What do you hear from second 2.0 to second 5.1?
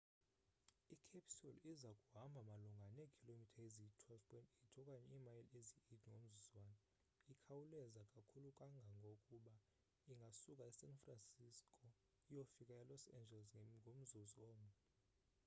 kuhamba malunga neekhilomitha eziyi-12.8 okanye